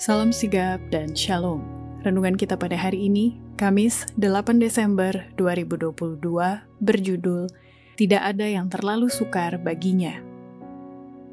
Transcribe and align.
Salam 0.00 0.32
sigap 0.32 0.80
dan 0.88 1.12
shalom. 1.12 1.60
Renungan 2.00 2.32
kita 2.32 2.56
pada 2.56 2.72
hari 2.72 3.04
ini, 3.12 3.36
Kamis 3.60 4.08
8 4.16 4.56
Desember 4.56 5.12
2022, 5.36 6.16
berjudul 6.80 7.44
Tidak 8.00 8.22
ada 8.24 8.48
yang 8.48 8.72
terlalu 8.72 9.12
sukar 9.12 9.60
baginya. 9.60 10.16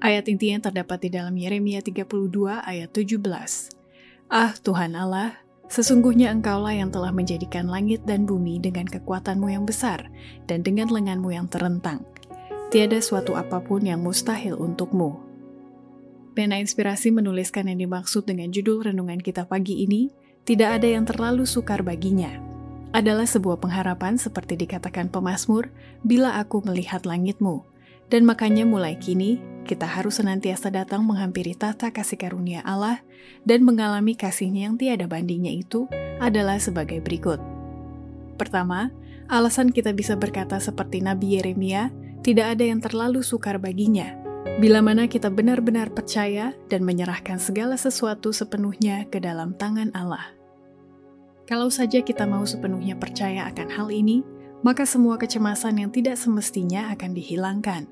Ayat 0.00 0.32
intinya 0.32 0.72
terdapat 0.72 0.96
di 0.96 1.12
dalam 1.12 1.36
Yeremia 1.36 1.84
32 1.84 2.08
ayat 2.64 2.88
17. 2.88 4.32
Ah 4.32 4.56
Tuhan 4.56 4.96
Allah, 4.96 5.36
sesungguhnya 5.68 6.32
Engkaulah 6.32 6.72
yang 6.72 6.88
telah 6.88 7.12
menjadikan 7.12 7.68
langit 7.68 8.00
dan 8.08 8.24
bumi 8.24 8.64
dengan 8.64 8.88
kekuatanmu 8.88 9.52
yang 9.52 9.68
besar 9.68 10.08
dan 10.48 10.64
dengan 10.64 10.88
lenganmu 10.88 11.36
yang 11.36 11.52
terentang. 11.52 12.00
Tiada 12.72 12.96
suatu 13.04 13.36
apa 13.36 13.60
pun 13.60 13.84
yang 13.84 14.00
mustahil 14.00 14.56
untukmu. 14.56 15.33
Pena 16.34 16.58
Inspirasi 16.58 17.14
menuliskan 17.14 17.70
yang 17.70 17.86
dimaksud 17.86 18.26
dengan 18.26 18.50
judul 18.50 18.90
renungan 18.90 19.22
kita 19.22 19.46
pagi 19.46 19.86
ini, 19.86 20.10
tidak 20.42 20.82
ada 20.82 20.88
yang 20.90 21.06
terlalu 21.06 21.46
sukar 21.46 21.86
baginya. 21.86 22.42
Adalah 22.90 23.22
sebuah 23.22 23.62
pengharapan 23.62 24.18
seperti 24.18 24.58
dikatakan 24.58 25.14
pemazmur, 25.14 25.70
bila 26.02 26.42
aku 26.42 26.58
melihat 26.66 27.06
langitmu. 27.06 27.62
Dan 28.10 28.26
makanya 28.26 28.66
mulai 28.66 28.98
kini, 28.98 29.38
kita 29.62 29.86
harus 29.86 30.18
senantiasa 30.18 30.74
datang 30.74 31.06
menghampiri 31.06 31.54
tata 31.54 31.94
kasih 31.94 32.18
karunia 32.18 32.66
Allah 32.66 33.00
dan 33.46 33.62
mengalami 33.62 34.18
kasihnya 34.18 34.68
yang 34.68 34.76
tiada 34.76 35.06
bandingnya 35.06 35.54
itu 35.54 35.86
adalah 36.18 36.58
sebagai 36.58 36.98
berikut. 36.98 37.38
Pertama, 38.34 38.90
alasan 39.30 39.70
kita 39.70 39.94
bisa 39.94 40.18
berkata 40.18 40.58
seperti 40.58 40.98
Nabi 40.98 41.38
Yeremia, 41.38 41.94
tidak 42.26 42.58
ada 42.58 42.64
yang 42.66 42.82
terlalu 42.82 43.22
sukar 43.22 43.62
baginya, 43.62 44.23
Bila 44.44 44.84
mana 44.84 45.08
kita 45.08 45.32
benar-benar 45.32 45.90
percaya 45.90 46.52
dan 46.68 46.84
menyerahkan 46.84 47.40
segala 47.40 47.80
sesuatu 47.80 48.30
sepenuhnya 48.30 49.08
ke 49.08 49.16
dalam 49.16 49.56
tangan 49.56 49.88
Allah. 49.96 50.36
Kalau 51.44 51.68
saja 51.68 52.00
kita 52.00 52.24
mau 52.24 52.44
sepenuhnya 52.48 52.96
percaya 52.96 53.48
akan 53.52 53.68
hal 53.68 53.88
ini, 53.92 54.24
maka 54.64 54.88
semua 54.88 55.20
kecemasan 55.20 55.80
yang 55.80 55.90
tidak 55.92 56.16
semestinya 56.16 56.88
akan 56.96 57.12
dihilangkan. 57.12 57.84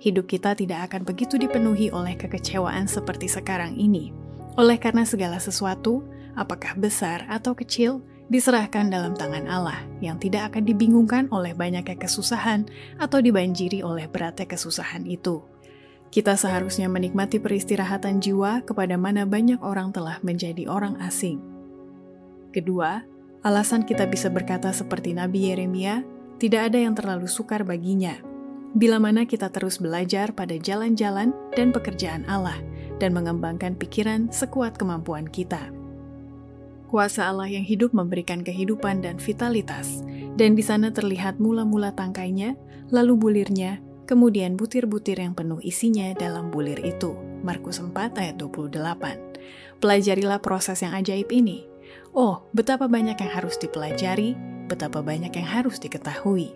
Hidup 0.00 0.28
kita 0.28 0.56
tidak 0.56 0.92
akan 0.92 1.04
begitu 1.04 1.36
dipenuhi 1.36 1.92
oleh 1.92 2.16
kekecewaan 2.16 2.88
seperti 2.88 3.28
sekarang 3.28 3.76
ini. 3.76 4.12
Oleh 4.60 4.76
karena 4.76 5.04
segala 5.04 5.40
sesuatu, 5.40 6.04
apakah 6.36 6.76
besar 6.76 7.24
atau 7.28 7.56
kecil, 7.56 8.04
diserahkan 8.30 8.86
dalam 8.88 9.18
tangan 9.18 9.50
Allah 9.50 9.82
yang 9.98 10.16
tidak 10.22 10.54
akan 10.54 10.62
dibingungkan 10.62 11.24
oleh 11.34 11.50
banyaknya 11.50 11.98
kesusahan 11.98 12.68
atau 13.02 13.18
dibanjiri 13.18 13.82
oleh 13.82 14.06
beratnya 14.06 14.46
kesusahan 14.46 15.02
itu. 15.04 15.49
Kita 16.10 16.34
seharusnya 16.34 16.90
menikmati 16.90 17.38
peristirahatan 17.38 18.18
jiwa 18.18 18.66
kepada 18.66 18.98
mana 18.98 19.22
banyak 19.22 19.62
orang 19.62 19.94
telah 19.94 20.18
menjadi 20.26 20.66
orang 20.66 20.98
asing. 20.98 21.38
Kedua, 22.50 23.06
alasan 23.46 23.86
kita 23.86 24.10
bisa 24.10 24.26
berkata 24.26 24.74
seperti 24.74 25.14
Nabi 25.14 25.54
Yeremia, 25.54 26.02
tidak 26.42 26.74
ada 26.74 26.82
yang 26.82 26.98
terlalu 26.98 27.30
sukar 27.30 27.62
baginya. 27.62 28.18
Bila 28.74 28.98
mana 28.98 29.22
kita 29.22 29.54
terus 29.54 29.78
belajar 29.78 30.34
pada 30.34 30.58
jalan-jalan 30.58 31.30
dan 31.54 31.70
pekerjaan 31.70 32.26
Allah 32.26 32.58
dan 32.98 33.14
mengembangkan 33.14 33.78
pikiran 33.78 34.34
sekuat 34.34 34.74
kemampuan 34.78 35.30
kita. 35.30 35.70
Kuasa 36.90 37.30
Allah 37.30 37.46
yang 37.46 37.62
hidup 37.62 37.94
memberikan 37.94 38.42
kehidupan 38.42 38.98
dan 38.98 39.22
vitalitas, 39.22 40.02
dan 40.34 40.58
di 40.58 40.62
sana 40.66 40.90
terlihat 40.90 41.38
mula-mula 41.38 41.94
tangkainya, 41.94 42.58
lalu 42.90 43.14
bulirnya, 43.14 43.78
kemudian 44.10 44.58
butir-butir 44.58 45.22
yang 45.22 45.38
penuh 45.38 45.62
isinya 45.62 46.10
dalam 46.18 46.50
bulir 46.50 46.82
itu. 46.82 47.14
Markus 47.46 47.78
4 47.78 47.94
ayat 48.18 48.34
28. 48.42 49.78
Pelajarilah 49.78 50.42
proses 50.42 50.82
yang 50.82 50.98
ajaib 50.98 51.30
ini. 51.30 51.62
Oh, 52.10 52.42
betapa 52.50 52.90
banyak 52.90 53.14
yang 53.14 53.30
harus 53.30 53.54
dipelajari, 53.62 54.34
betapa 54.66 54.98
banyak 54.98 55.30
yang 55.30 55.46
harus 55.46 55.78
diketahui. 55.78 56.50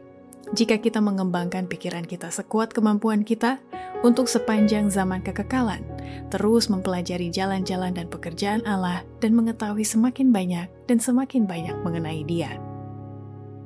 Jika 0.52 0.82
kita 0.82 0.98
mengembangkan 0.98 1.70
pikiran 1.70 2.04
kita 2.04 2.28
sekuat 2.28 2.74
kemampuan 2.74 3.22
kita 3.22 3.62
untuk 4.04 4.28
sepanjang 4.28 4.92
zaman 4.92 5.24
kekekalan, 5.24 5.80
terus 6.28 6.68
mempelajari 6.68 7.32
jalan-jalan 7.32 7.96
dan 7.96 8.10
pekerjaan 8.10 8.60
Allah 8.68 9.06
dan 9.24 9.32
mengetahui 9.32 9.86
semakin 9.86 10.34
banyak 10.34 10.68
dan 10.90 10.98
semakin 11.00 11.48
banyak 11.48 11.76
mengenai 11.80 12.26
Dia. 12.28 12.60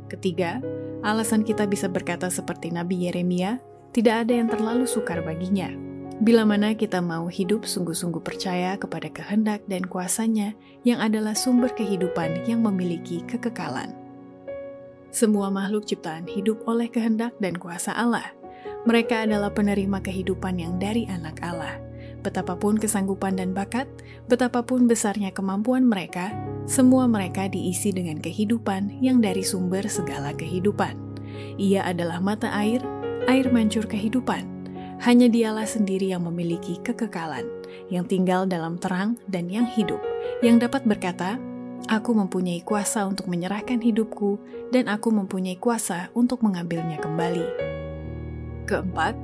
Ketiga, 0.07 0.63
alasan 1.03 1.43
kita 1.43 1.67
bisa 1.67 1.91
berkata 1.91 2.31
seperti 2.31 2.71
Nabi 2.71 3.11
Yeremia, 3.11 3.59
tidak 3.93 4.27
ada 4.27 4.33
yang 4.37 4.49
terlalu 4.53 4.85
sukar 4.85 5.25
baginya. 5.25 5.73
Bila 6.19 6.43
mana 6.43 6.75
kita 6.75 6.99
mau 6.99 7.31
hidup 7.31 7.63
sungguh-sungguh 7.63 8.19
percaya 8.27 8.75
kepada 8.75 9.07
kehendak 9.07 9.63
dan 9.71 9.87
kuasanya 9.87 10.59
yang 10.83 10.99
adalah 10.99 11.31
sumber 11.39 11.71
kehidupan 11.71 12.43
yang 12.43 12.59
memiliki 12.59 13.23
kekekalan. 13.23 13.95
Semua 15.15 15.49
makhluk 15.49 15.87
ciptaan 15.87 16.27
hidup 16.27 16.67
oleh 16.67 16.91
kehendak 16.91 17.39
dan 17.39 17.55
kuasa 17.55 17.95
Allah. 17.95 18.35
Mereka 18.85 19.31
adalah 19.31 19.55
penerima 19.55 20.03
kehidupan 20.03 20.59
yang 20.59 20.77
dari 20.77 21.07
anak 21.07 21.39
Allah. 21.39 21.79
Betapapun 22.27 22.83
kesanggupan 22.83 23.39
dan 23.39 23.55
bakat, 23.55 23.87
betapapun 24.27 24.91
besarnya 24.91 25.31
kemampuan 25.31 25.87
mereka, 25.87 26.35
semua 26.67 27.07
mereka 27.07 27.47
diisi 27.47 27.95
dengan 27.95 28.19
kehidupan 28.19 28.99
yang 28.99 29.23
dari 29.23 29.47
sumber 29.47 29.87
segala 29.87 30.35
kehidupan. 30.35 30.99
Ia 31.57 31.87
adalah 31.89 32.19
mata 32.19 32.51
air 32.51 32.83
air 33.29 33.53
mancur 33.53 33.85
kehidupan. 33.85 34.57
Hanya 34.99 35.31
dialah 35.31 35.69
sendiri 35.69 36.11
yang 36.11 36.27
memiliki 36.27 36.81
kekekalan, 36.83 37.47
yang 37.87 38.03
tinggal 38.09 38.49
dalam 38.49 38.81
terang 38.81 39.15
dan 39.31 39.47
yang 39.47 39.69
hidup, 39.69 40.03
yang 40.43 40.59
dapat 40.59 40.83
berkata, 40.89 41.39
Aku 41.87 42.11
mempunyai 42.11 42.67
kuasa 42.67 43.07
untuk 43.07 43.31
menyerahkan 43.31 43.79
hidupku, 43.79 44.43
dan 44.75 44.91
aku 44.91 45.15
mempunyai 45.15 45.55
kuasa 45.55 46.11
untuk 46.19 46.43
mengambilnya 46.43 46.99
kembali. 46.99 47.47
Keempat, 48.67 49.15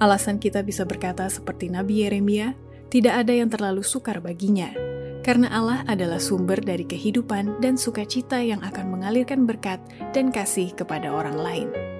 alasan 0.00 0.40
kita 0.40 0.64
bisa 0.64 0.88
berkata 0.88 1.28
seperti 1.28 1.68
Nabi 1.68 2.08
Yeremia, 2.08 2.56
tidak 2.88 3.20
ada 3.20 3.36
yang 3.36 3.52
terlalu 3.52 3.84
sukar 3.84 4.24
baginya, 4.24 4.72
karena 5.20 5.52
Allah 5.52 5.84
adalah 5.84 6.18
sumber 6.18 6.58
dari 6.64 6.88
kehidupan 6.88 7.60
dan 7.60 7.76
sukacita 7.76 8.40
yang 8.40 8.64
akan 8.64 8.88
mengalirkan 8.88 9.44
berkat 9.44 9.78
dan 10.16 10.32
kasih 10.32 10.72
kepada 10.72 11.12
orang 11.12 11.36
lain. 11.36 11.99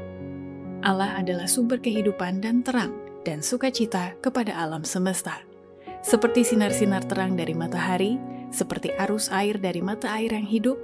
Allah 0.81 1.21
adalah 1.21 1.45
sumber 1.45 1.77
kehidupan 1.77 2.41
dan 2.41 2.65
terang 2.65 2.97
dan 3.25 3.45
sukacita 3.45 4.17
kepada 4.25 4.57
alam 4.57 4.81
semesta. 4.81 5.45
Seperti 6.01 6.41
sinar-sinar 6.41 7.05
terang 7.05 7.37
dari 7.37 7.53
matahari, 7.53 8.17
seperti 8.49 8.89
arus 8.97 9.29
air 9.29 9.61
dari 9.61 9.85
mata 9.85 10.09
air 10.17 10.33
yang 10.33 10.49
hidup, 10.49 10.81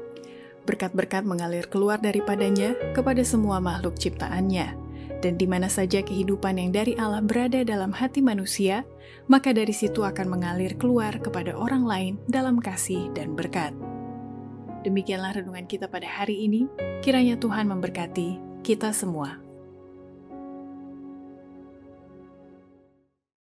berkat-berkat 0.68 1.24
mengalir 1.24 1.64
keluar 1.72 1.96
daripadanya 1.96 2.76
kepada 2.92 3.24
semua 3.24 3.56
makhluk 3.56 3.96
ciptaannya. 3.96 4.76
Dan 5.24 5.40
di 5.40 5.48
mana 5.48 5.72
saja 5.72 6.04
kehidupan 6.04 6.60
yang 6.60 6.76
dari 6.76 6.92
Allah 7.00 7.24
berada 7.24 7.64
dalam 7.64 7.88
hati 7.88 8.20
manusia, 8.20 8.84
maka 9.32 9.56
dari 9.56 9.72
situ 9.72 10.04
akan 10.04 10.28
mengalir 10.28 10.76
keluar 10.76 11.16
kepada 11.16 11.56
orang 11.56 11.88
lain 11.88 12.12
dalam 12.28 12.60
kasih 12.60 13.08
dan 13.16 13.32
berkat. 13.32 13.72
Demikianlah 14.84 15.40
renungan 15.40 15.64
kita 15.64 15.88
pada 15.88 16.04
hari 16.04 16.44
ini. 16.44 16.68
Kiranya 17.00 17.40
Tuhan 17.40 17.64
memberkati 17.64 18.60
kita 18.60 18.92
semua. 18.92 19.45